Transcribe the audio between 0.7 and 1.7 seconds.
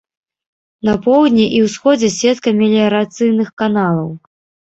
На поўдні і